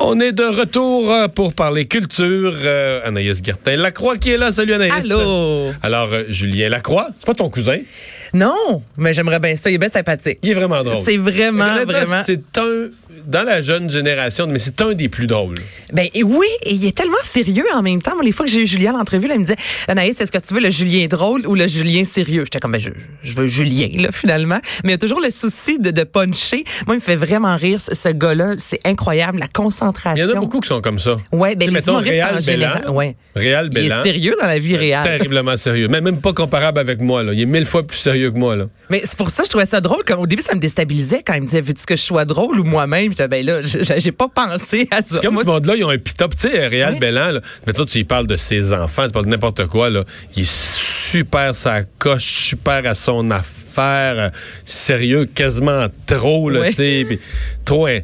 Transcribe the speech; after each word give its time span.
On 0.00 0.20
est 0.20 0.32
de 0.32 0.44
retour 0.44 1.12
euh, 1.12 1.26
pour 1.26 1.54
parler 1.54 1.86
culture. 1.86 2.54
Euh, 2.62 3.00
Anaïs 3.04 3.42
Gertin 3.42 3.76
Lacroix 3.76 4.16
qui 4.16 4.30
est 4.30 4.38
là. 4.38 4.52
Salut 4.52 4.74
Anaïs. 4.74 5.10
Allô? 5.10 5.72
Alors, 5.82 6.12
euh, 6.12 6.22
Julien 6.28 6.68
Lacroix, 6.68 7.08
c'est 7.18 7.26
pas 7.26 7.34
ton 7.34 7.50
cousin? 7.50 7.78
Non, 8.32 8.82
mais 8.96 9.12
j'aimerais 9.12 9.40
bien 9.40 9.56
ça. 9.56 9.70
Il 9.70 9.74
est 9.74 9.78
bien 9.78 9.88
sympathique. 9.88 10.38
Il 10.42 10.50
est 10.50 10.54
vraiment 10.54 10.82
drôle. 10.82 11.02
C'est 11.04 11.16
vraiment, 11.16 11.84
vraiment. 11.84 12.22
C'est 12.22 12.58
un, 12.58 12.88
dans 13.26 13.42
la 13.42 13.62
jeune 13.62 13.90
génération, 13.90 14.46
mais 14.46 14.58
c'est 14.58 14.80
un 14.82 14.92
des 14.92 15.08
plus 15.08 15.26
drôles. 15.26 15.56
Ben 15.94 16.08
et 16.12 16.22
oui, 16.22 16.46
et 16.62 16.74
il 16.74 16.84
est 16.84 16.96
tellement 16.96 17.16
sérieux 17.24 17.64
en 17.74 17.80
même 17.80 18.02
temps. 18.02 18.14
Moi, 18.14 18.24
les 18.24 18.32
fois 18.32 18.44
que 18.44 18.52
j'ai 18.52 18.60
eu 18.60 18.66
Julien 18.66 18.94
à 18.94 18.98
l'entrevue, 18.98 19.28
il 19.32 19.38
me 19.38 19.44
disait 19.44 19.56
Anaïs, 19.88 20.20
est-ce 20.20 20.30
que 20.30 20.38
tu 20.38 20.52
veux 20.52 20.60
le 20.60 20.70
Julien 20.70 21.06
drôle 21.06 21.46
ou 21.46 21.54
le 21.54 21.66
Julien 21.66 22.04
sérieux? 22.04 22.44
J'étais 22.44 22.60
comme 22.60 22.72
ben, 22.72 22.80
je, 22.80 22.90
je 23.22 23.34
veux 23.34 23.46
Julien 23.46 23.88
là 23.94 24.10
finalement, 24.12 24.60
mais 24.84 24.90
il 24.90 24.92
y 24.92 24.94
a 24.94 24.98
toujours 24.98 25.20
le 25.22 25.30
souci 25.30 25.78
de, 25.78 25.90
de 25.90 26.04
puncher. 26.04 26.64
Moi, 26.86 26.96
il 26.96 26.98
me 26.98 27.02
fait 27.02 27.16
vraiment 27.16 27.56
rire 27.56 27.80
ce, 27.80 27.94
ce 27.94 28.10
gars-là, 28.10 28.56
c'est 28.58 28.80
incroyable 28.86 29.38
la 29.38 29.46
Il 29.46 29.87
concentration. 29.92 30.28
y 30.28 30.32
en 30.32 30.36
a 30.36 30.40
beaucoup 30.40 30.60
qui 30.60 30.68
sont 30.68 30.80
comme 30.80 30.98
ça. 30.98 31.16
Ouais, 31.32 31.56
ben 31.56 31.66
les 31.66 31.72
mettons, 31.72 31.98
Réal 31.98 32.36
en 32.36 32.40
général, 32.40 32.90
ouais. 32.90 33.16
Réal 33.34 33.70
Il 33.72 33.78
est 33.90 34.02
sérieux 34.02 34.36
dans 34.40 34.46
la 34.46 34.58
vie 34.58 34.76
réelle. 34.76 35.02
Terriblement 35.04 35.56
sérieux. 35.56 35.88
Mais 35.88 36.00
même 36.00 36.20
pas 36.20 36.32
comparable 36.32 36.78
avec 36.78 37.00
moi. 37.00 37.22
Là. 37.22 37.32
Il 37.32 37.40
est 37.40 37.46
mille 37.46 37.64
fois 37.64 37.86
plus 37.86 37.96
sérieux 37.96 38.30
que 38.30 38.38
moi. 38.38 38.56
Là. 38.56 38.66
Mais 38.90 39.02
c'est 39.04 39.16
pour 39.16 39.30
ça 39.30 39.42
que 39.42 39.46
je 39.46 39.50
trouvais 39.50 39.66
ça 39.66 39.80
drôle. 39.80 40.02
Quand, 40.06 40.16
au 40.18 40.26
début, 40.26 40.42
ça 40.42 40.54
me 40.54 40.60
déstabilisait 40.60 41.22
quand 41.24 41.34
il 41.34 41.42
me 41.42 41.46
disait 41.46 41.60
Veux-tu 41.60 41.84
que 41.84 41.96
je 41.96 42.02
sois 42.02 42.24
drôle 42.24 42.58
ou 42.60 42.64
moi-même? 42.64 43.10
J'étais 43.12 43.28
ben 43.28 43.44
là, 43.44 43.60
j'ai 43.62 44.12
pas 44.12 44.28
pensé 44.28 44.88
à 44.90 45.02
ça. 45.02 45.18
Comme 45.20 45.34
Moi, 45.34 45.44
ce 45.44 45.48
monde-là, 45.48 45.74
ils 45.76 45.84
ont 45.84 45.90
un 45.90 45.98
pit-up. 45.98 46.32
Tu 46.38 46.48
sais, 46.48 46.66
Réal 46.66 46.96
Ouais. 47.00 47.10
Là, 47.10 47.32
mais 47.66 47.72
toi, 47.72 47.84
tu 47.86 47.98
y 47.98 48.04
parles 48.04 48.26
de 48.26 48.36
ses 48.36 48.72
enfants, 48.72 49.06
tu 49.06 49.12
parles 49.12 49.26
de 49.26 49.30
n'importe 49.30 49.66
quoi. 49.66 49.88
Là. 49.90 50.04
Il 50.36 50.42
est 50.42 50.50
super 50.50 51.54
sa 51.54 51.82
coche, 51.84 52.24
super 52.24 52.86
à 52.86 52.94
son 52.94 53.30
affaire, 53.30 54.14
euh, 54.18 54.28
sérieux, 54.64 55.26
quasiment 55.26 55.86
trop. 56.06 56.50
Là, 56.50 56.60
Ouais. 56.60 57.18
trop. 57.64 57.86
hein. 57.86 58.00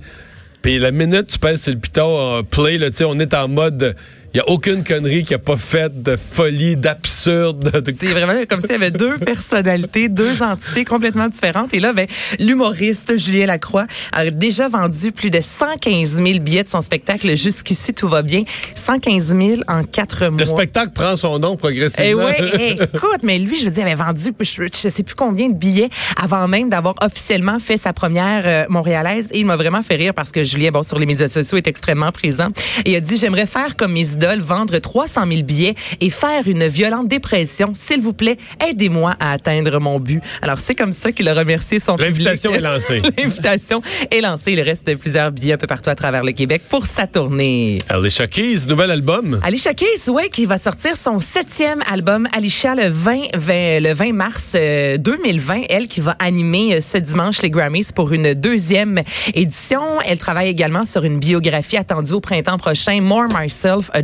Puis 0.64 0.78
la 0.78 0.92
minute 0.92 1.26
tu 1.26 1.58
sur 1.58 1.74
le 1.74 1.78
piton 1.78 2.38
en 2.38 2.42
play, 2.42 2.78
là, 2.78 2.88
tu 2.88 2.96
sais, 2.96 3.04
on 3.04 3.18
est 3.18 3.34
en 3.34 3.48
mode. 3.48 3.94
Il 4.34 4.38
n'y 4.38 4.40
a 4.40 4.48
aucune 4.48 4.82
connerie 4.82 5.22
qui 5.22 5.32
a 5.32 5.38
pas 5.38 5.56
fait 5.56 6.02
de 6.02 6.16
folie, 6.16 6.76
d'absurde. 6.76 7.70
de- 7.80 7.94
C'est 8.00 8.06
vraiment 8.08 8.34
comme 8.48 8.60
s'il 8.60 8.72
y 8.72 8.74
avait 8.74 8.90
deux 8.90 9.16
personnalités, 9.16 10.08
deux 10.08 10.42
entités 10.42 10.84
complètement 10.84 11.28
différentes. 11.28 11.72
Et 11.72 11.78
là, 11.78 11.92
ben, 11.92 12.08
l'humoriste 12.40 13.16
Julien 13.16 13.46
Lacroix 13.46 13.86
a 14.10 14.28
déjà 14.30 14.68
vendu 14.68 15.12
plus 15.12 15.30
de 15.30 15.40
115 15.40 16.16
000 16.16 16.40
billets 16.40 16.64
de 16.64 16.68
son 16.68 16.82
spectacle. 16.82 17.36
Jusqu'ici, 17.36 17.94
tout 17.94 18.08
va 18.08 18.22
bien. 18.22 18.42
115 18.74 19.36
000 19.40 19.60
en 19.68 19.84
quatre 19.84 20.26
mois. 20.26 20.40
Le 20.40 20.46
spectacle 20.46 20.90
prend 20.92 21.14
son 21.14 21.38
nom 21.38 21.54
progressivement. 21.56 22.04
Eh 22.04 22.14
ouais, 22.14 22.36
eh, 22.58 22.72
écoute, 22.72 23.20
mais 23.22 23.38
lui, 23.38 23.56
je 23.60 23.66
veux 23.66 23.70
dire, 23.70 23.84
il 23.86 23.92
avait 23.92 24.02
vendu, 24.02 24.32
je, 24.40 24.62
je 24.64 24.88
sais 24.88 25.02
plus 25.04 25.14
combien 25.14 25.48
de 25.48 25.54
billets 25.54 25.90
avant 26.20 26.48
même 26.48 26.68
d'avoir 26.68 26.96
officiellement 27.04 27.60
fait 27.60 27.76
sa 27.76 27.92
première 27.92 28.42
euh, 28.46 28.64
montréalaise. 28.68 29.28
Et 29.30 29.38
il 29.38 29.46
m'a 29.46 29.54
vraiment 29.54 29.84
fait 29.84 29.94
rire 29.94 30.12
parce 30.12 30.32
que 30.32 30.42
Julien, 30.42 30.70
bon, 30.72 30.82
sur 30.82 30.98
les 30.98 31.06
médias 31.06 31.28
sociaux, 31.28 31.56
est 31.56 31.68
extrêmement 31.68 32.10
présent. 32.10 32.48
Et 32.84 32.90
il 32.90 32.96
a 32.96 33.00
dit, 33.00 33.16
j'aimerais 33.16 33.46
faire 33.46 33.76
comme 33.76 33.92
mes 33.92 34.23
idoles, 34.24 34.40
vendre 34.40 34.78
300 34.78 35.26
000 35.28 35.42
billets 35.42 35.74
et 36.00 36.10
faire 36.10 36.46
une 36.46 36.66
violente 36.66 37.08
dépression. 37.08 37.72
S'il 37.74 38.00
vous 38.00 38.12
plaît, 38.12 38.38
aidez-moi 38.66 39.16
à 39.20 39.32
atteindre 39.32 39.78
mon 39.80 40.00
but. 40.00 40.22
Alors, 40.42 40.60
c'est 40.60 40.74
comme 40.74 40.92
ça 40.92 41.12
qu'il 41.12 41.28
a 41.28 41.34
remercié 41.34 41.78
son 41.78 41.96
public. 41.96 42.18
L'invitation 42.18 42.54
est 42.54 42.60
lancée. 42.60 43.02
L'invitation 43.18 43.82
est 44.10 44.20
lancée. 44.20 44.52
Il 44.52 44.60
reste 44.60 44.86
de 44.86 44.94
plusieurs 44.94 45.32
billets 45.32 45.54
un 45.54 45.58
peu 45.58 45.66
partout 45.66 45.90
à 45.90 45.94
travers 45.94 46.24
le 46.24 46.32
Québec 46.32 46.62
pour 46.68 46.86
sa 46.86 47.06
tournée. 47.06 47.78
Alicia 47.88 48.26
Keys, 48.26 48.66
nouvel 48.68 48.90
album. 48.90 49.40
Alicia 49.42 49.74
Keys, 49.74 50.08
ouais, 50.08 50.28
qui 50.28 50.46
va 50.46 50.58
sortir 50.58 50.96
son 50.96 51.20
septième 51.20 51.80
album, 51.90 52.28
Alicia, 52.32 52.74
le 52.74 52.88
20, 52.88 53.36
20 53.36 53.80
le 53.80 53.92
20 53.92 54.12
mars 54.12 54.52
euh, 54.54 54.98
2020. 54.98 55.62
Elle 55.68 55.88
qui 55.88 56.00
va 56.00 56.16
animer 56.18 56.76
euh, 56.76 56.80
ce 56.80 56.98
dimanche 56.98 57.42
les 57.42 57.50
Grammys 57.50 57.86
pour 57.94 58.12
une 58.12 58.34
deuxième 58.34 59.00
édition. 59.34 59.82
Elle 60.06 60.18
travaille 60.18 60.48
également 60.48 60.84
sur 60.84 61.04
une 61.04 61.18
biographie 61.18 61.76
attendue 61.76 62.12
au 62.12 62.20
printemps 62.20 62.58
prochain, 62.58 63.00
More 63.00 63.28
Myself, 63.34 63.90
A 63.92 64.02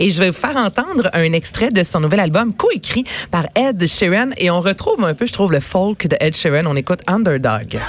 Et 0.00 0.10
je 0.10 0.18
vais 0.18 0.30
vous 0.30 0.36
faire 0.36 0.56
entendre 0.56 1.10
un 1.12 1.32
extrait 1.32 1.70
de 1.70 1.82
son 1.82 2.00
nouvel 2.00 2.20
album, 2.20 2.52
coécrit 2.54 3.04
par 3.30 3.46
Ed 3.54 3.86
Sheeran. 3.86 4.30
Et 4.36 4.50
on 4.50 4.60
retrouve 4.60 5.04
un 5.04 5.14
peu, 5.14 5.26
je 5.26 5.32
trouve, 5.32 5.52
le 5.52 5.60
folk 5.60 6.08
de 6.08 6.16
Ed 6.18 6.36
Sheeran. 6.36 6.66
On 6.66 6.76
écoute 6.76 7.00
Underdog. 7.06 7.80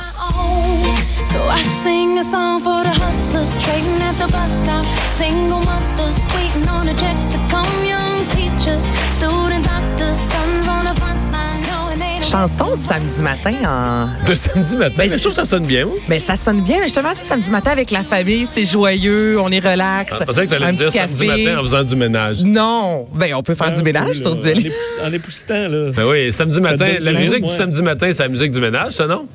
Chanson 12.30 12.76
de 12.76 12.82
samedi 12.82 13.24
matin 13.24 13.54
en 13.66 14.30
De 14.30 14.36
samedi 14.36 14.78
matin. 14.78 14.94
Ben, 15.08 15.10
je 15.10 15.18
trouve 15.18 15.30
que 15.32 15.36
ça 15.36 15.46
sonne 15.46 15.66
bien. 15.66 15.86
moi. 15.86 15.96
Mais 16.08 16.20
ça 16.20 16.36
sonne 16.36 16.62
bien, 16.62 16.78
mais 16.78 16.84
justement, 16.84 17.10
tu 17.12 17.18
sais, 17.18 17.24
samedi 17.24 17.50
matin 17.50 17.72
avec 17.72 17.90
la 17.92 18.04
famille, 18.04 18.46
c'est 18.52 18.66
joyeux, 18.66 19.40
on 19.40 19.50
est 19.50 19.60
relax. 19.60 20.14
Ah, 20.20 20.26
Peut-être 20.26 20.42
que 20.46 20.50
t'allais 20.50 20.72
me 20.72 20.78
dire 20.78 20.92
samedi 20.92 21.26
matin 21.26 21.60
en 21.60 21.64
faisant 21.64 21.84
du 21.84 21.96
ménage. 21.96 22.44
Non, 22.44 23.08
ben 23.16 23.34
on 23.34 23.42
peut 23.42 23.56
faire 23.56 23.74
du 23.74 23.82
ménage 23.82 24.18
sur 24.18 24.36
du 24.36 24.48
En, 24.48 24.52
épou- 24.54 24.72
en 25.06 25.12
époussitant, 25.14 25.68
là. 25.70 25.92
Ben 25.96 26.06
oui, 26.08 26.32
samedi 26.32 26.62
matin, 26.62 26.88
la 27.02 27.14
musique 27.14 27.44
du 27.44 27.50
samedi 27.52 27.82
matin, 27.82 28.10
c'est 28.12 28.24
la 28.24 28.30
musique 28.30 28.52
du 28.52 28.60
ménage, 28.62 28.92
ça, 28.94 29.08
non? 29.08 29.26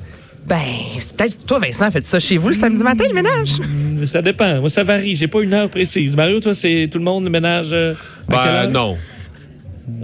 Ben, 0.45 0.57
c'est 0.99 1.17
peut-être 1.17 1.45
toi, 1.45 1.59
Vincent, 1.59 1.89
faites 1.91 2.05
ça 2.05 2.19
chez 2.19 2.37
vous 2.37 2.49
le 2.49 2.53
samedi 2.53 2.83
matin, 2.83 3.03
le 3.09 3.15
ménage? 3.15 3.49
Ça 4.05 4.21
dépend. 4.21 4.59
Moi, 4.59 4.69
ça 4.69 4.83
varie. 4.83 5.15
J'ai 5.15 5.27
pas 5.27 5.41
une 5.41 5.53
heure 5.53 5.69
précise. 5.69 6.15
Mario, 6.15 6.39
toi, 6.39 6.53
c'est 6.53 6.87
tout 6.91 6.99
le 6.99 7.03
monde 7.03 7.23
le 7.23 7.29
ménage 7.31 7.69
euh, 7.73 7.93
Ben 8.29 8.67
non. 8.67 8.95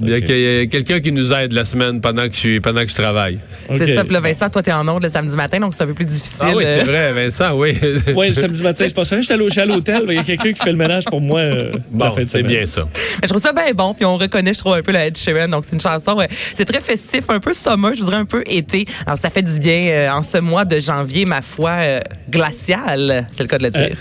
Il 0.03 0.09
y 0.09 0.13
a, 0.13 0.17
Ok. 0.17 0.23
que- 0.25 0.31
il 0.33 0.59
y 0.59 0.61
a 0.61 0.65
quelqu'un 0.67 0.99
qui 0.99 1.11
nous 1.11 1.33
aide 1.33 1.53
la 1.53 1.65
semaine 1.65 2.01
pendant 2.01 2.27
que 2.27 2.33
je, 2.33 2.39
suis- 2.39 2.59
pendant 2.59 2.81
que 2.83 2.89
je 2.89 2.95
travaille. 2.95 3.39
C'est 3.77 3.95
ça, 3.95 4.03
puis 4.03 4.13
là, 4.13 4.19
Vincent, 4.19 4.49
toi, 4.49 4.61
t'es 4.61 4.71
en 4.71 4.87
onde 4.87 5.01
le 5.03 5.09
samedi 5.09 5.35
matin, 5.35 5.59
donc 5.59 5.73
c'est 5.73 5.83
un 5.83 5.87
peu 5.87 5.93
plus 5.95 6.05
difficile. 6.05 6.37
Ah 6.41 6.51
oui, 6.55 6.63
c'est 6.65 6.81
euh, 6.81 6.83
vrai, 6.83 7.13
Vincent, 7.13 7.53
oui. 7.57 7.75
Oui, 8.15 8.27
le 8.29 8.33
samedi 8.35 8.61
matin, 8.61 8.85
c'est 8.87 8.93
pas 8.95 9.05
ça. 9.05 9.17
Allé 9.29 9.41
au- 9.43 9.49
j'étais 9.49 9.61
à 9.61 9.65
l'hôtel. 9.65 10.03
Il 10.09 10.15
y 10.15 10.19
a 10.19 10.23
quelqu'un 10.23 10.53
qui 10.53 10.63
fait 10.63 10.71
le 10.71 10.77
ménage 10.77 11.05
pour 11.05 11.19
moi. 11.21 11.39
euh, 11.39 11.71
Bon, 11.89 12.13
c'est 12.27 12.43
bien 12.43 12.65
ça. 12.67 12.83
Mais 12.93 13.23
je 13.23 13.27
trouve 13.29 13.41
ça 13.41 13.53
bien 13.53 13.71
bon, 13.73 13.93
puis 13.95 14.05
on 14.05 14.17
reconnaît, 14.17 14.53
je 14.53 14.59
trouve, 14.59 14.73
un 14.75 14.81
peu 14.83 14.91
la 14.91 15.07
Ed 15.07 15.17
Sheeran. 15.17 15.47
Donc, 15.47 15.63
c'est 15.65 15.73
une 15.75 15.81
chanson, 15.81 16.19
euh, 16.19 16.25
c'est 16.53 16.65
très 16.65 16.81
festif, 16.81 17.23
un 17.29 17.39
peu 17.39 17.53
summer, 17.53 17.93
je 17.95 18.01
voudrais 18.01 18.17
un 18.17 18.25
peu 18.25 18.43
été. 18.45 18.85
Alors, 19.07 19.17
ça 19.17 19.29
fait 19.31 19.41
du 19.41 19.59
bien 19.59 19.87
euh, 19.87 20.09
en 20.11 20.21
ce 20.21 20.37
mois 20.37 20.65
de 20.65 20.79
janvier, 20.79 21.25
ma 21.25 21.41
foi, 21.41 21.71
euh, 21.71 21.99
glacial, 22.29 23.25
c'est 23.33 23.43
le 23.43 23.47
cas 23.49 23.57
de 23.57 23.63
le 23.63 23.69
dire. 23.71 23.97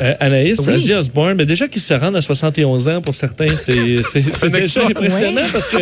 Euh, 0.00 0.14
Anaïs, 0.20 0.58
Oui. 0.66 0.74
Ozzy 0.74 0.94
Osbourne, 0.94 1.34
mais 1.34 1.46
déjà 1.46 1.68
qu'il 1.68 1.82
se 1.82 1.94
rende 1.94 2.16
à 2.16 2.20
71 2.20 2.88
ans 2.88 3.00
pour 3.02 3.14
certains, 3.14 3.54
c'est 3.56 3.72
déjà 4.50 4.86
impressionnant 4.86 5.42
parce 5.52 5.66
que 5.68 5.78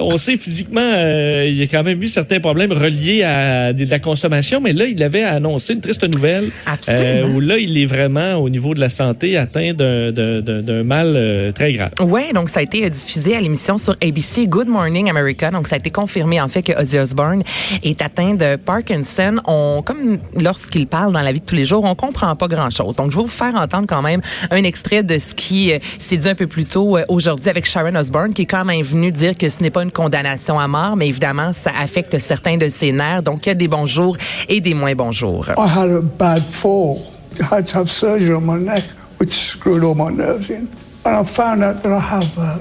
on 0.00 0.18
sait 0.18 0.36
physiquement, 0.36 0.80
euh, 0.82 1.46
il 1.48 1.56
y 1.56 1.62
a 1.62 1.66
quand 1.66 1.82
même 1.82 2.02
eu 2.02 2.08
certains 2.08 2.40
problèmes 2.40 2.72
reliés 2.72 3.22
à 3.22 3.72
de 3.72 3.84
la 3.88 3.98
consommation, 3.98 4.60
mais 4.60 4.72
là, 4.72 4.86
il 4.86 5.02
avait 5.02 5.22
annoncé 5.22 5.74
une 5.74 5.80
triste 5.80 6.02
nouvelle 6.12 6.50
euh, 6.88 7.26
où 7.28 7.40
là, 7.40 7.58
il 7.58 7.76
est 7.78 7.84
vraiment 7.86 8.34
au 8.34 8.48
niveau 8.48 8.74
de 8.74 8.80
la 8.80 8.88
santé 8.88 9.36
atteint 9.36 9.72
d'un- 9.74 10.82
mal 10.84 11.14
euh, 11.16 11.52
très 11.52 11.72
grave. 11.72 11.90
Oui, 12.00 12.32
donc 12.34 12.48
ça 12.48 12.60
a 12.60 12.62
été 12.62 12.84
euh, 12.84 12.88
diffusé 12.88 13.36
à 13.36 13.40
l'émission 13.40 13.78
sur 13.78 13.96
ABC 14.02 14.46
Good 14.46 14.68
Morning 14.68 15.08
America. 15.10 15.50
Donc 15.50 15.68
ça 15.68 15.76
a 15.76 15.78
été 15.78 15.90
confirmé 15.90 16.40
en 16.40 16.48
fait 16.48 16.62
que 16.62 16.72
Ozzy 16.80 16.98
Osbourne 16.98 17.42
est 17.82 18.02
atteint 18.02 18.34
de 18.34 18.56
Parkinson. 18.56 19.36
On, 19.46 19.82
comme 19.84 20.18
lorsqu'il 20.40 20.86
parle 20.86 21.12
dans 21.12 21.22
la 21.22 21.32
vie 21.32 21.40
de 21.40 21.44
tous 21.44 21.54
les 21.54 21.64
jours, 21.64 21.84
on 21.84 21.94
comprend 21.94 22.34
pas 22.36 22.48
grand-chose. 22.48 22.96
Donc 22.96 23.10
je 23.10 23.16
vais 23.16 23.22
vous 23.22 23.28
faire 23.28 23.54
entendre 23.60 23.86
quand 23.88 24.02
même 24.02 24.20
un 24.50 24.62
extrait 24.64 25.02
de 25.02 25.18
ce 25.18 25.34
qui 25.34 25.72
euh, 25.72 25.78
s'est 25.98 26.16
dit 26.16 26.28
un 26.28 26.34
peu 26.34 26.46
plus 26.46 26.64
tôt 26.64 26.96
euh, 26.96 27.04
aujourd'hui 27.08 27.48
avec 27.48 27.66
Sharon 27.66 27.94
Osbourne, 27.94 28.32
qui 28.32 28.42
est 28.42 28.46
quand 28.46 28.64
même 28.64 28.82
venu 28.82 29.12
dire 29.12 29.36
que 29.36 29.48
ce 29.48 29.62
n'est 29.62 29.70
pas 29.70 29.82
une 29.82 29.92
condamnation 29.92 30.58
à 30.58 30.66
mort, 30.68 30.96
mais 30.96 31.08
évidemment 31.08 31.52
ça 31.52 31.70
affecte 31.80 32.18
certains 32.18 32.56
de 32.56 32.68
ses 32.68 32.92
nerfs. 32.92 33.22
Donc 33.22 33.46
il 33.46 33.50
y 33.50 33.52
a 33.52 33.54
des 33.54 33.68
bons 33.68 33.86
jours 33.86 34.16
et 34.48 34.60
des 34.60 34.74
moins 34.74 34.94
bons 34.94 35.12
jours. 35.12 35.46
I 35.58 35.68
had 35.68 35.90
a 35.90 36.00
bad 36.00 36.44
fall. 36.46 36.98
I 37.40 37.44
had 37.56 37.66
to 37.68 37.78
have 37.78 37.90
surgery 37.90 38.34
on 38.34 38.42
my 38.44 38.58
neck, 38.62 38.84
which 39.18 39.32
screwed 39.32 39.84
all 39.84 39.94
my 39.94 40.10
nerves 40.14 40.50
in. 40.50 40.68
And 41.04 41.16
I 41.16 41.24
found 41.24 41.62
out 41.62 41.82
that 41.82 41.92
I 41.92 42.00
have 42.00 42.38
a, 42.38 42.60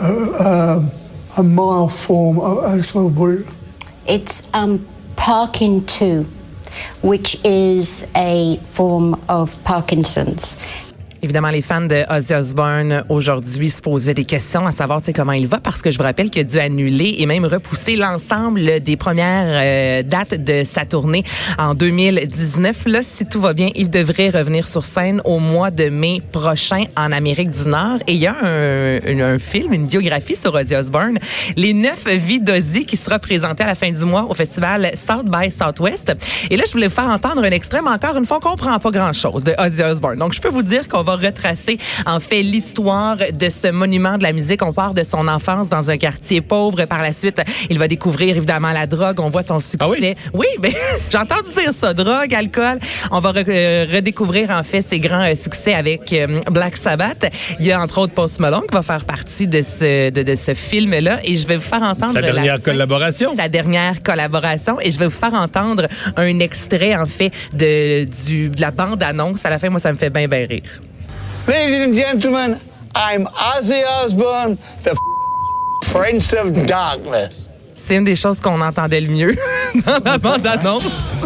a, 0.00 0.76
um, 0.76 0.90
a 1.36 1.42
mild 1.42 1.92
form 1.92 2.38
of, 2.38 2.58
uh, 2.64 2.82
sort 2.82 3.06
of 3.06 3.18
what- 3.18 3.44
It's 4.06 4.42
um, 4.54 4.86
Parkin 5.16 5.84
2. 5.86 6.24
Which 7.02 7.36
is 7.44 8.06
a 8.16 8.56
form 8.64 9.20
of 9.28 9.62
Parkinson's. 9.64 10.56
Évidemment, 11.24 11.48
les 11.48 11.62
fans 11.62 11.80
de 11.80 12.04
Ozzy 12.10 12.34
Osbourne 12.34 13.02
aujourd'hui 13.08 13.70
se 13.70 13.80
posaient 13.80 14.12
des 14.12 14.26
questions 14.26 14.66
à 14.66 14.72
savoir 14.72 15.00
comment 15.14 15.32
il 15.32 15.46
va 15.46 15.56
parce 15.56 15.80
que 15.80 15.90
je 15.90 15.96
vous 15.96 16.04
rappelle 16.04 16.28
qu'il 16.28 16.42
a 16.42 16.44
dû 16.44 16.58
annuler 16.58 17.14
et 17.16 17.24
même 17.24 17.46
repousser 17.46 17.96
l'ensemble 17.96 18.80
des 18.80 18.98
premières 18.98 19.46
euh, 19.46 20.02
dates 20.02 20.34
de 20.34 20.64
sa 20.64 20.84
tournée 20.84 21.24
en 21.58 21.74
2019. 21.74 22.84
Là, 22.88 23.00
si 23.02 23.24
tout 23.24 23.40
va 23.40 23.54
bien, 23.54 23.70
il 23.74 23.88
devrait 23.88 24.28
revenir 24.28 24.66
sur 24.66 24.84
scène 24.84 25.22
au 25.24 25.38
mois 25.38 25.70
de 25.70 25.88
mai 25.88 26.20
prochain 26.30 26.84
en 26.94 27.10
Amérique 27.10 27.52
du 27.52 27.68
Nord. 27.68 28.00
Et 28.06 28.12
il 28.12 28.20
y 28.20 28.26
a 28.26 28.36
un, 28.36 29.38
film, 29.38 29.72
une 29.72 29.86
biographie 29.86 30.36
sur 30.36 30.54
Ozzy 30.54 30.76
Osbourne, 30.76 31.18
Les 31.56 31.72
neuf 31.72 32.06
vies 32.06 32.40
d'Ozzy, 32.40 32.84
qui 32.84 32.98
sera 32.98 33.18
présenté 33.18 33.62
à 33.62 33.66
la 33.68 33.74
fin 33.74 33.90
du 33.90 34.04
mois 34.04 34.26
au 34.28 34.34
festival 34.34 34.90
South 34.94 35.24
by 35.24 35.50
Southwest. 35.50 36.12
Et 36.50 36.58
là, 36.58 36.64
je 36.66 36.72
voulais 36.72 36.88
vous 36.88 36.94
faire 36.94 37.08
entendre 37.08 37.42
un 37.42 37.48
mais 37.48 37.90
encore 37.90 38.18
une 38.18 38.26
fois, 38.26 38.36
on 38.36 38.50
comprend 38.50 38.78
pas 38.78 38.90
grand-chose 38.90 39.42
de 39.42 39.54
Ozzy 39.58 39.82
Osbourne. 39.82 40.18
Donc, 40.18 40.34
je 40.34 40.40
peux 40.42 40.50
vous 40.50 40.62
dire 40.62 40.86
qu'on 40.86 41.02
va 41.02 41.13
retracer 41.16 41.78
en 42.06 42.20
fait 42.20 42.42
l'histoire 42.42 43.16
de 43.32 43.48
ce 43.48 43.68
monument 43.68 44.18
de 44.18 44.22
la 44.22 44.32
musique. 44.32 44.62
On 44.64 44.72
part 44.72 44.94
de 44.94 45.02
son 45.04 45.28
enfance 45.28 45.68
dans 45.68 45.90
un 45.90 45.96
quartier 45.96 46.40
pauvre. 46.40 46.84
Par 46.86 47.02
la 47.02 47.12
suite, 47.12 47.40
il 47.70 47.78
va 47.78 47.88
découvrir 47.88 48.36
évidemment 48.36 48.72
la 48.72 48.86
drogue. 48.86 49.20
On 49.20 49.30
voit 49.30 49.42
son 49.42 49.60
succès. 49.60 49.78
Ah 49.80 49.88
oui? 49.88 50.14
Oui, 50.32 50.46
mais 50.62 50.70
j'ai 51.10 51.18
entendu 51.18 51.52
dire 51.54 51.72
ça. 51.72 51.94
Drogue, 51.94 52.34
alcool. 52.34 52.78
On 53.10 53.20
va 53.20 53.32
re- 53.32 53.44
euh, 53.48 53.86
redécouvrir 53.92 54.50
en 54.50 54.62
fait 54.62 54.82
ses 54.82 54.98
grands 54.98 55.22
euh, 55.24 55.34
succès 55.34 55.74
avec 55.74 56.12
euh, 56.12 56.40
Black 56.50 56.76
Sabbath. 56.76 57.30
Il 57.60 57.66
y 57.66 57.72
a 57.72 57.80
entre 57.80 57.98
autres 57.98 58.14
Post 58.14 58.40
Malone 58.40 58.62
qui 58.68 58.74
va 58.74 58.82
faire 58.82 59.04
partie 59.04 59.46
de 59.46 59.62
ce 59.62 60.10
de, 60.10 60.22
de 60.22 60.34
ce 60.34 60.54
film-là. 60.54 61.20
Et 61.24 61.36
je 61.36 61.46
vais 61.46 61.56
vous 61.56 61.62
faire 61.62 61.82
entendre 61.82 62.12
Sa 62.12 62.20
la 62.20 62.32
dernière 62.32 62.56
fin- 62.56 62.62
collaboration. 62.72 63.34
sa 63.36 63.48
dernière 63.48 64.02
collaboration 64.02 64.80
et 64.80 64.90
je 64.90 64.98
vais 64.98 65.06
vous 65.06 65.10
faire 65.10 65.34
entendre 65.34 65.86
un 66.16 66.38
extrait 66.40 66.94
en 66.96 67.06
fait 67.06 67.30
de 67.52 68.04
du 68.26 68.48
de 68.48 68.60
la 68.60 68.70
bande 68.70 69.02
annonce 69.02 69.44
à 69.44 69.50
la 69.50 69.58
fin 69.58 69.70
moi 69.70 69.80
ça 69.80 69.92
me 69.92 69.98
fait 69.98 70.10
bien 70.10 70.26
bien 70.28 70.46
rire. 70.48 70.62
Ladies 71.46 71.86
and 71.86 71.94
gentlemen, 71.94 72.58
I'm 72.94 73.26
Ozzy 73.26 73.82
Osbourne, 74.02 74.56
the 74.82 74.96
Prince 75.92 76.32
of 76.32 76.54
Darkness. 76.66 77.46
C'est 77.74 77.96
une 77.96 78.04
des 78.04 78.16
choses 78.16 78.40
qu'on 78.40 78.62
entendait 78.62 79.02
le 79.02 79.08
mieux 79.08 79.36
dans 79.86 80.02
la 80.02 80.16
bande 80.16 80.46
annonce. 80.46 81.20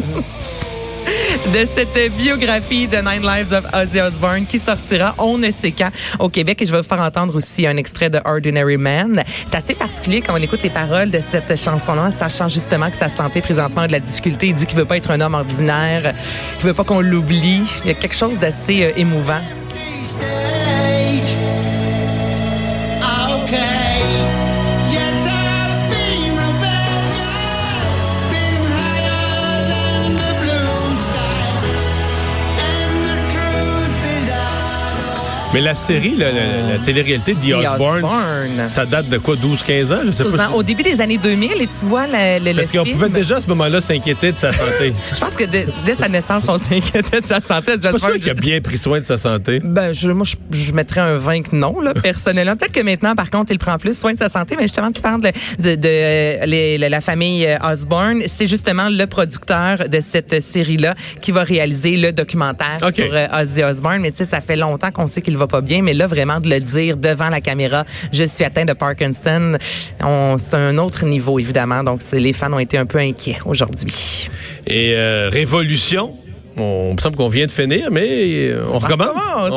de 1.54 1.66
cette 1.72 2.12
biographie 2.16 2.88
de 2.88 2.96
Nine 2.96 3.22
Lives 3.22 3.52
of 3.52 3.64
Ozzy 3.72 4.00
Osbourne 4.00 4.44
qui 4.44 4.58
sortira 4.58 5.14
on 5.18 5.38
ne 5.38 5.52
sait 5.52 5.70
quand 5.70 5.90
au 6.18 6.28
Québec 6.28 6.60
et 6.62 6.66
je 6.66 6.72
vais 6.72 6.78
vous 6.78 6.88
faire 6.88 7.00
entendre 7.00 7.36
aussi 7.36 7.66
un 7.68 7.76
extrait 7.76 8.10
de 8.10 8.20
Ordinary 8.24 8.76
Man. 8.76 9.22
C'est 9.44 9.54
assez 9.54 9.74
particulier 9.74 10.20
quand 10.20 10.34
on 10.34 10.42
écoute 10.42 10.64
les 10.64 10.70
paroles 10.70 11.10
de 11.10 11.20
cette 11.20 11.56
chanson-là, 11.56 12.10
sachant 12.10 12.48
justement 12.48 12.90
que 12.90 12.96
sa 12.96 13.08
santé 13.08 13.40
présentement 13.40 13.82
a 13.82 13.86
de 13.86 13.92
la 13.92 14.00
difficulté. 14.00 14.48
Il 14.48 14.54
dit 14.56 14.66
qu'il 14.66 14.78
veut 14.78 14.84
pas 14.84 14.96
être 14.96 15.12
un 15.12 15.20
homme 15.20 15.34
ordinaire, 15.34 16.12
qu'il 16.56 16.66
veut 16.66 16.74
pas 16.74 16.84
qu'on 16.84 17.02
l'oublie. 17.02 17.62
Il 17.84 17.88
y 17.88 17.90
a 17.90 17.94
quelque 17.94 18.16
chose 18.16 18.36
d'assez 18.40 18.82
euh, 18.82 18.90
émouvant. 18.96 19.40
Mais 35.58 35.64
la 35.64 35.74
série, 35.74 36.14
la, 36.16 36.30
la 36.30 36.78
télé-réalité 36.84 37.34
The, 37.34 37.52
Osbourne, 37.52 38.04
Osbourne. 38.04 38.68
ça 38.68 38.86
date 38.86 39.08
de 39.08 39.18
quoi, 39.18 39.34
12-15 39.34 39.92
ans? 39.92 39.98
Je 40.06 40.12
sais 40.12 40.36
pas. 40.36 40.50
Au 40.50 40.62
début 40.62 40.84
des 40.84 41.00
années 41.00 41.18
2000, 41.18 41.50
et 41.60 41.66
tu 41.66 41.84
vois 41.86 42.06
le, 42.06 42.38
le, 42.52 42.54
Parce 42.54 42.70
qu'on 42.70 42.84
pouvait 42.84 43.08
déjà 43.08 43.38
à 43.38 43.40
ce 43.40 43.48
moment-là 43.48 43.80
s'inquiéter 43.80 44.30
de 44.30 44.36
sa 44.36 44.52
santé. 44.52 44.92
Je 45.14 45.18
pense 45.18 45.34
que 45.34 45.42
dès, 45.42 45.66
dès 45.84 45.96
sa 45.96 46.08
naissance, 46.08 46.44
on 46.46 46.58
s'inquiétait 46.60 47.20
de 47.22 47.26
sa 47.26 47.40
santé. 47.40 47.72
Je 47.82 47.88
suis 47.88 47.98
sûr 47.98 48.20
qu'il 48.20 48.30
a 48.30 48.34
bien 48.34 48.60
pris 48.60 48.78
soin 48.78 49.00
de 49.00 49.04
sa 49.04 49.18
santé. 49.18 49.60
Ben, 49.64 49.92
je, 49.92 50.10
moi, 50.10 50.24
je, 50.24 50.36
je 50.56 50.72
mettrais 50.72 51.00
un 51.00 51.16
20 51.16 51.42
que 51.42 51.56
non, 51.56 51.80
là, 51.80 51.92
personnellement. 51.92 52.54
Peut-être 52.54 52.70
que 52.70 52.82
maintenant, 52.84 53.16
par 53.16 53.28
contre, 53.28 53.50
il 53.50 53.58
prend 53.58 53.78
plus 53.78 53.98
soin 53.98 54.12
de 54.12 54.18
sa 54.18 54.28
santé, 54.28 54.54
mais 54.56 54.62
justement, 54.62 54.92
tu 54.92 55.02
parles 55.02 55.22
de, 55.22 55.30
de, 55.58 55.74
de, 55.74 55.80
euh, 55.88 56.46
les- 56.46 56.78
la- 56.78 57.00
famille 57.00 57.44
euh, 57.46 57.56
Osborne. 57.68 58.22
C'est 58.28 58.46
justement 58.46 58.90
le 58.90 59.06
producteur 59.06 59.88
de 59.88 59.98
cette 60.00 60.40
série-là 60.40 60.94
qui 61.20 61.32
va 61.32 61.42
réaliser 61.42 61.96
le 61.96 62.12
documentaire 62.12 62.78
sur 62.94 63.12
euh, 63.12 63.26
Ozzy 63.42 63.64
Osbourne. 63.64 63.98
Mais 64.02 64.12
tu 64.12 64.18
sais, 64.18 64.24
ça 64.24 64.40
fait 64.40 64.54
longtemps 64.54 64.92
qu'on 64.92 65.08
sait 65.08 65.20
qu'il 65.20 65.36
va 65.36 65.47
pas 65.48 65.60
bien, 65.60 65.82
mais 65.82 65.94
là, 65.94 66.06
vraiment, 66.06 66.40
de 66.40 66.48
le 66.48 66.60
dire 66.60 66.96
devant 66.96 67.28
la 67.28 67.40
caméra, 67.40 67.84
je 68.12 68.24
suis 68.24 68.44
atteint 68.44 68.64
de 68.64 68.72
Parkinson, 68.74 69.56
on, 70.04 70.36
c'est 70.38 70.56
un 70.56 70.78
autre 70.78 71.04
niveau, 71.06 71.38
évidemment. 71.38 71.82
Donc, 71.82 72.00
les 72.12 72.32
fans 72.32 72.52
ont 72.52 72.58
été 72.58 72.78
un 72.78 72.86
peu 72.86 72.98
inquiets 72.98 73.38
aujourd'hui. 73.44 74.28
Et 74.66 74.92
euh, 74.94 75.28
Révolution, 75.32 76.14
on 76.60 76.94
me 76.94 76.98
semble 76.98 77.16
qu'on 77.16 77.28
vient 77.28 77.46
de 77.46 77.50
finir, 77.50 77.90
mais 77.90 78.48
euh, 78.50 78.64
on 78.72 78.78
recommence. 78.78 79.08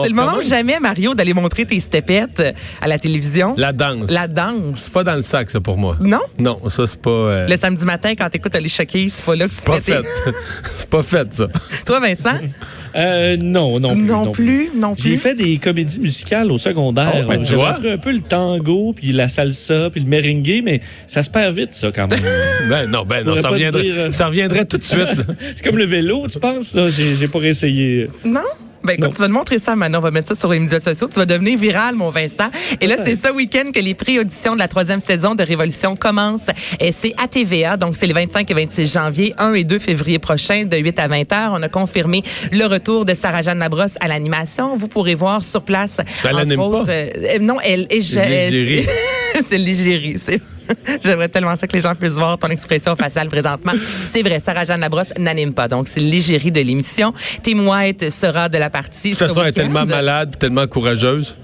C'est 0.04 0.10
le 0.10 0.16
moment 0.16 0.28
ou 0.28 0.36
recommence. 0.36 0.50
jamais, 0.50 0.80
Mario, 0.80 1.14
d'aller 1.16 1.34
montrer 1.34 1.66
tes 1.66 1.80
stepettes 1.80 2.40
euh, 2.40 2.52
à 2.80 2.88
la 2.88 3.00
télévision. 3.00 3.56
La 3.58 3.74
danse. 3.74 4.10
La 4.12 4.28
danse. 4.28 4.76
C'est 4.76 4.94
pas 4.94 5.04
dans 5.04 5.16
le 5.16 5.22
sac, 5.24 5.50
ça, 5.50 5.60
pour 5.60 5.78
moi. 5.78 5.98
Non? 6.00 6.22
Non, 6.38 6.60
ça, 6.70 6.86
c'est 6.88 7.02
pas... 7.02 7.10
euh, 7.10 7.48
Le 7.48 7.58
samedi 7.58 7.86
matin, 7.86 8.14
quand 8.18 8.30
t'écoutes 8.30 8.56
les 8.56 8.70
choqués, 8.70 9.08
c'est 9.10 9.26
pas 9.26 9.36
là 9.36 9.46
que 9.46 9.50
tu 9.50 9.56
c'est 9.56 9.66
pas 9.68 9.82
fait. 9.82 10.04
c'est 10.76 10.90
pas 10.90 11.04
fait, 11.04 11.34
ça. 11.34 11.48
Toi, 11.86 12.00
Vincent? 12.00 12.36
Euh, 12.96 13.38
non, 13.38 13.80
non 13.80 13.94
plus. 13.94 14.06
Non 14.06 14.32
plus, 14.32 14.72
non 14.76 14.96
plus. 14.96 15.10
J'ai 15.12 15.18
fait 15.18 15.36
des 15.36 15.58
comédies 15.58 16.00
musicales 16.00 16.52
au 16.52 16.58
secondaire. 16.58 17.24
Oh, 17.24 17.30
ben, 17.30 17.42
tu 17.42 17.54
vois. 17.54 17.72
appris 17.72 17.92
un 17.92 17.98
peu 17.98 18.12
le 18.12 18.22
tango, 18.22 18.94
puis 18.94 19.12
la 19.12 19.30
salsa, 19.30 19.90
puis 19.90 20.02
le 20.02 20.08
merengue, 20.08 20.62
mais 20.64 20.82
ça 21.08 21.24
se 21.24 21.30
perd 21.30 21.56
vite, 21.56 21.74
ça, 21.74 21.92
quand 21.92 22.10
même. 22.10 22.22
Ben 22.70 22.90
non, 22.90 23.04
ben 23.06 23.26
non, 23.26 23.36
ça 23.36 23.50
reviendrait, 23.50 23.84
dire, 23.84 23.96
euh, 23.98 24.12
ça 24.12 24.28
reviendrait 24.28 24.66
tout 24.66 24.78
de 24.78 24.84
suite. 24.84 25.08
C'est 25.56 25.64
comme 25.64 25.78
le 25.78 25.86
vélo, 25.86 26.28
tu 26.32 26.40
penses? 26.40 26.74
là? 26.76 26.86
J'ai 26.90 27.16
j'ai 27.16 27.28
pas 27.28 27.40
essayé. 27.40 28.08
Non? 28.24 28.40
Ben 28.84 28.98
Non. 29.00 29.10
tu 29.10 29.16
vas 29.22 29.28
te 29.28 29.32
montrer 29.32 29.60
ça 29.60 29.76
maintenant, 29.76 30.00
on 30.00 30.02
va 30.02 30.12
mettre 30.12 30.30
ça 30.30 30.36
sur 30.36 30.50
les 30.52 30.60
médias 30.60 30.80
sociaux. 30.80 31.08
Tu 31.12 31.20
vas 31.20 31.26
devenir 31.26 31.58
viral, 31.58 31.96
mon 31.96 32.10
Vincent. 32.10 32.50
Et 32.80 32.88
là, 32.88 32.96
c'est 33.04 33.16
ce 33.16 33.32
week-end 33.32 33.72
que 33.74 33.80
les 33.80 33.94
pré-auditions 33.94 34.54
de 34.54 34.60
la 34.60 34.68
troisième 34.68 35.00
saison 35.00 35.36
de 35.36 35.44
Révolution 35.44 35.96
commencent. 35.96 36.50
Et 36.80 36.92
c'est 36.92 37.14
à 37.22 37.28
TVA, 37.28 37.78
donc 37.78 37.96
c'est 38.00 38.08
le 38.08 38.14
25 38.14 38.50
et 38.50 38.54
26 38.54 38.92
janvier, 38.94 39.34
1 39.38 39.54
et 39.54 39.64
2 39.64 39.80
février 39.80 40.20
prochain, 40.20 40.66
de 40.66 40.78
8 40.78 41.00
à 41.00 41.08
20 41.08 41.32
heures. 41.34 41.52
On 41.54 41.62
a 41.62 41.70
confirmé 41.70 42.24
le 42.52 42.66
retour 42.66 43.06
de 43.06 43.14
Sarah-Jeanne 43.14 43.60
Labrosse 43.60 43.96
à 44.00 44.08
l'animation. 44.08 44.76
Vous 44.76 44.88
pourrez 44.88 45.16
voir 45.16 45.44
sur 45.44 45.62
place. 45.64 45.98
Elle 46.24 46.32
entre 46.32 46.40
anime 46.40 46.58
pas? 46.58 46.86
euh, 46.90 47.10
non, 47.40 47.58
elle 47.64 47.88
est... 47.90 48.02
C'est 48.02 49.58
l'égérie. 49.58 50.18
c'est- 50.18 50.42
J'aimerais 51.02 51.30
tellement 51.30 51.56
ça 51.56 51.68
que 51.68 51.74
les 51.74 51.82
gens 51.82 51.96
puissent 51.96 52.14
voir 52.14 52.38
ton 52.38 52.48
expression 52.48 52.96
faciale 52.96 53.28
présentement. 53.28 53.74
C'est 53.82 54.22
vrai, 54.22 54.40
Sarah-Jeanne 54.40 54.82
Labrosse 54.82 55.14
n'anime 55.18 55.54
pas. 55.54 55.68
Donc, 55.68 55.88
c'est 55.88 56.00
l'égérie 56.00 56.52
de 56.52 56.62
l'émission. 56.62 57.14
Tim 57.44 57.68
White 57.68 58.10
sera 58.10 58.50
de 58.50 58.58
la 58.58 58.70
partie. 58.70 59.12
De 59.12 59.18
toute 59.18 59.28
façon, 59.28 59.42
elle 59.42 59.50
est 59.50 59.54
tellement 59.54 59.86
malade, 59.86 60.38
tellement 60.38 60.68
courageuse. 60.68 61.36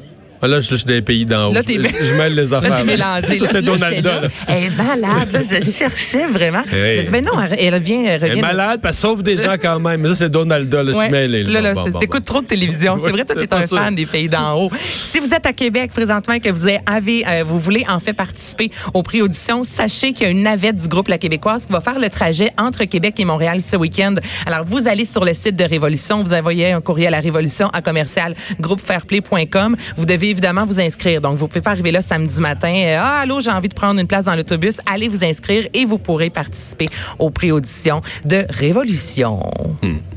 Ah, 0.41 0.47
Là, 0.47 0.59
je 0.61 0.75
suis 0.75 0.85
des 0.85 1.01
pays 1.01 1.25
d'en 1.25 1.49
haut. 1.49 1.53
Là, 1.53 1.63
t'es- 1.63 1.75
je, 1.75 2.05
je 2.05 2.13
mêle 2.15 2.35
les 2.35 2.53
affaires. 2.53 2.69
Là, 2.69 2.83
mélangé. 2.83 3.37
Ça, 3.39 3.45
c'est 3.51 3.61
Donalda. 3.61 4.21
là. 4.21 4.27
Elle 4.47 4.63
est 4.65 4.69
malade. 4.69 5.31
là. 5.33 5.41
Je, 5.41 5.65
je 5.65 5.71
cherchais 5.71 6.27
vraiment. 6.27 6.63
Hey. 6.71 6.99
Je 6.99 7.05
dis, 7.05 7.11
ben 7.11 7.23
non, 7.25 7.31
elle, 7.41 7.57
elle 7.59 7.73
revient. 7.73 8.05
Elle 8.05 8.23
Elle 8.23 8.37
est 8.37 8.41
malade, 8.41 8.79
elle 8.83 8.93
sauve 8.93 9.23
des 9.23 9.37
gens 9.37 9.55
quand 9.61 9.79
même. 9.79 10.01
Mais 10.01 10.09
ça, 10.09 10.15
c'est 10.15 10.29
Donalda. 10.29 10.83
Là, 10.83 10.91
je 10.91 10.97
Ouais. 10.97 11.03
suis 11.05 11.11
mêlé. 11.11 11.43
Là, 11.43 11.61
là, 11.61 11.73
Bon, 11.73 11.85
c'est- 11.85 11.91
bon, 11.91 11.99
t'écoutes 11.99 12.19
bon. 12.27 12.33
trop 12.33 12.41
de 12.41 12.47
télévision. 12.47 12.99
C'est 13.03 13.11
vrai, 13.11 13.25
toi, 13.25 13.35
t'es 13.35 13.53
un 13.53 13.67
sûr. 13.67 13.77
fan 13.77 13.95
des 13.95 14.05
pays 14.05 14.29
d'en 14.29 14.53
haut. 14.61 14.69
Si 14.81 15.19
vous 15.19 15.33
êtes 15.33 15.45
à 15.45 15.53
Québec 15.53 15.91
présentement 15.93 16.33
et 16.35 16.39
que 16.39 16.49
vous 16.49 16.67
avez, 16.85 17.25
euh, 17.27 17.43
vous 17.45 17.59
voulez 17.59 17.85
en 17.89 17.99
fait 17.99 18.13
participer 18.13 18.71
au 18.93 19.03
prix 19.03 19.21
audition, 19.21 19.63
sachez 19.63 20.13
qu'il 20.13 20.23
y 20.23 20.27
a 20.27 20.29
une 20.31 20.43
navette 20.43 20.75
du 20.77 20.87
groupe 20.87 21.07
La 21.07 21.17
Québécoise 21.17 21.65
qui 21.65 21.71
va 21.73 21.81
faire 21.81 21.99
le 21.99 22.09
trajet 22.09 22.51
entre 22.57 22.83
Québec 22.85 23.15
et 23.19 23.25
Montréal 23.25 23.61
ce 23.61 23.75
week-end. 23.75 24.15
Alors, 24.45 24.65
vous 24.65 24.87
allez 24.87 25.05
sur 25.05 25.25
le 25.25 25.33
site 25.33 25.55
de 25.55 25.63
Révolution, 25.63 26.23
vous 26.23 26.33
envoyez 26.33 26.71
un 26.71 26.81
courriel 26.81 27.13
à 27.13 27.19
Révolution 27.19 27.69
à 27.73 27.81
commercial 27.81 28.33
groupefairplay.com. 28.59 29.75
Vous 29.97 30.05
devez 30.05 30.26
évidemment 30.29 30.65
vous 30.65 30.79
inscrire. 30.79 31.21
Donc, 31.21 31.37
vous 31.37 31.47
pouvez 31.47 31.61
pas 31.61 31.71
arriver 31.71 31.91
là 31.91 32.01
samedi 32.01 32.39
matin. 32.41 32.73
euh, 32.75 32.97
ah, 32.99 33.19
allô, 33.21 33.39
j'ai 33.41 33.51
envie 33.51 33.69
de 33.69 33.73
prendre 33.73 33.99
une 33.99 34.07
place 34.07 34.25
dans 34.25 34.35
l'autobus. 34.35 34.77
Allez 34.91 35.07
vous 35.07 35.23
inscrire 35.23 35.67
et 35.73 35.85
vous 35.85 35.97
pourrez 35.97 36.29
participer 36.29 36.89
au 37.19 37.29
prix 37.29 37.51
audition 37.51 38.01
de 38.25 38.45
Révolution. 38.49 39.39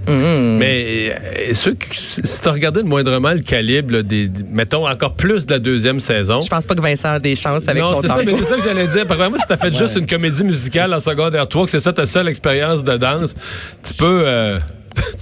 Mais 0.09 1.13
euh, 1.15 1.55
ceux 1.55 1.75
qui- 1.75 1.89
si 2.01 2.41
tu 2.41 2.49
regardais 2.49 2.83
moindrement 2.83 3.33
le 3.33 3.41
calibre, 3.41 3.95
là, 3.95 4.03
des, 4.03 4.31
mettons, 4.51 4.89
encore 4.89 5.15
plus 5.15 5.47
de 5.47 5.53
la 5.53 5.59
deuxième 5.59 6.01
saison. 6.01 6.41
Je 6.41 6.49
pense 6.49 6.67
pas 6.67 6.75
que 6.75 6.81
Vincent 6.81 7.11
a 7.13 7.19
des 7.19 7.37
chances 7.37 7.69
avec 7.69 7.83
non, 7.83 7.95
son 7.95 8.03
mais 8.25 8.35
c'est 8.37 8.45
ça 8.45 8.57
que 8.57 8.63
j'allais 8.63 8.87
dire. 8.87 9.07
Par 9.07 9.17
exemple, 9.19 9.39
si 9.39 9.47
t'as 9.47 9.57
fait 9.57 9.75
juste 9.77 9.97
une 9.97 10.07
comédie 10.07 10.45
musicale 10.45 10.93
en 10.95 11.01
secondaire 11.01 11.49
3, 11.49 11.65
que 11.67 11.71
c'est 11.71 11.81
ça 11.81 11.93
ta 11.93 12.07
seule 12.07 12.29
expérience 12.29 12.83
de 12.83 12.97
danse, 12.97 13.35
tu 13.83 13.95
peux, 13.95 14.23
euh, 14.25 14.59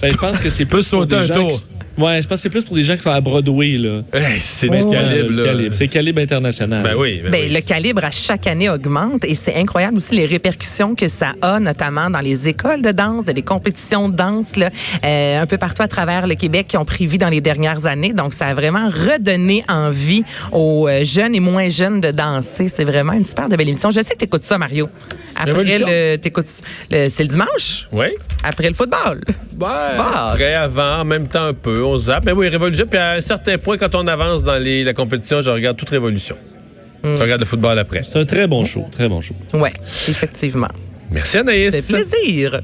Ben, 0.00 0.11
je 0.11 0.16
pense 0.16 0.38
que 0.38 0.49
c'est 0.50 0.59
tu 0.64 0.66
plus 0.66 0.83
sauter 0.87 1.16
un 1.16 1.28
tour. 1.28 1.50
qui- 1.50 1.64
Ouais, 1.99 2.23
je 2.23 2.28
pense 2.28 2.37
que 2.38 2.43
c'est 2.43 2.50
plus 2.50 2.64
pour 2.64 2.76
des 2.76 2.85
gens 2.85 2.97
qui 2.97 3.02
sont 3.02 3.11
à 3.11 3.21
Broadway, 3.21 3.76
là. 3.76 4.02
Hey, 4.12 4.38
c'est 4.40 4.69
du 4.69 4.76
le 4.76 4.90
calibre, 4.90 5.33
là. 5.33 5.45
calibre. 5.45 5.75
C'est 5.75 5.88
calibre 5.88 6.21
international. 6.23 6.83
Ben 6.83 6.95
oui. 6.97 7.21
ben 7.23 7.31
Ben, 7.33 7.43
oui. 7.47 7.52
Le 7.52 7.61
calibre 7.61 8.05
à 8.05 8.11
chaque 8.11 8.47
année 8.47 8.71
augmente 8.71 9.25
et 9.25 9.35
c'est 9.35 9.55
incroyable 9.57 9.97
aussi 9.97 10.14
les 10.14 10.26
répercussions 10.26 10.95
que 10.95 11.09
ça 11.09 11.33
a, 11.43 11.59
notamment 11.61 12.09
dans 12.09 12.21
les 12.21 12.47
écoles 12.49 12.83
de 12.83 12.93
danse, 12.93 13.25
des 13.26 13.43
compétitions 13.43 14.09
de 14.09 14.17
danse 14.17 14.57
là, 14.57 14.71
euh, 15.05 15.43
un 15.43 15.47
peu 15.47 15.59
partout 15.59 15.83
à 15.83 15.88
travers 15.88 16.26
le 16.26 16.35
Québec 16.37 16.67
qui 16.69 16.76
ont 16.76 16.85
pris 16.85 17.07
vie 17.07 17.19
dans 17.19 17.28
les 17.28 17.40
dernières 17.40 17.85
années. 17.87 18.12
Donc, 18.12 18.33
ça 18.33 18.47
a 18.47 18.55
vraiment 18.55 18.88
redonné 18.88 19.64
envie 19.69 20.23
aux 20.52 20.87
euh, 20.88 21.02
jeunes 21.05 21.35
et 21.35 21.40
moins 21.40 21.69
jeunes 21.69 22.00
de 22.00 22.11
danser. 22.12 22.69
C'est 22.69 22.85
vraiment 22.85 23.12
une 23.14 23.25
super 23.25 23.49
de 23.49 23.57
belle 23.57 23.69
émission. 23.69 23.90
Je 23.90 24.00
sais 24.00 24.14
que 24.14 24.19
tu 24.19 24.25
écoutes 24.26 24.45
ça, 24.45 24.57
Mario. 24.59 24.88
Après 25.35 25.78
le, 25.78 26.17
t'écoutes, 26.17 26.47
le- 26.90 27.09
c'est 27.09 27.23
le 27.23 27.28
dimanche, 27.28 27.87
Oui. 27.93 28.07
après 28.43 28.69
le 28.69 28.75
football. 28.75 29.21
Ouais, 29.26 29.37
Bah. 29.57 30.31
après, 30.33 30.55
avant, 30.55 31.00
en 31.00 31.05
même 31.05 31.26
temps 31.28 31.45
un 31.45 31.55
peu, 31.55 31.83
on 31.88 31.99
zappe. 31.99 32.25
Mais 32.25 32.33
oui, 32.33 32.49
Révolution. 32.49 32.87
Puis 32.88 32.99
à 32.99 33.12
un 33.12 33.21
certain 33.21 33.59
point, 33.59 33.76
quand 33.76 33.95
on 33.95 34.07
avance 34.07 34.45
dans 34.45 34.59
les, 34.59 34.85
la 34.85 34.95
compétition, 34.95 35.40
je 35.40 35.50
regarde 35.50 35.76
toute 35.76 35.90
Révolution. 35.90 36.37
Je 37.04 37.21
regarde 37.21 37.40
le 37.40 37.47
football 37.47 37.78
après. 37.78 38.02
C'est 38.02 38.18
un 38.18 38.25
très 38.25 38.47
bon 38.47 38.64
show, 38.64 38.85
très 38.90 39.09
bon 39.09 39.21
show. 39.21 39.35
Ouais, 39.54 39.73
effectivement. 40.09 40.68
Merci 41.11 41.38
Anaïs. 41.38 41.75
C'est 41.80 41.95
plaisir. 41.95 42.61